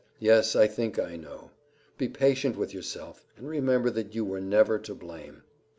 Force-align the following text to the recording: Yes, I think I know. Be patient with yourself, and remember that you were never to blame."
Yes, 0.17 0.55
I 0.55 0.65
think 0.65 0.97
I 0.97 1.15
know. 1.15 1.51
Be 1.99 2.07
patient 2.07 2.57
with 2.57 2.73
yourself, 2.73 3.23
and 3.37 3.47
remember 3.47 3.91
that 3.91 4.15
you 4.15 4.25
were 4.25 4.41
never 4.41 4.79
to 4.79 4.95
blame." 4.95 5.43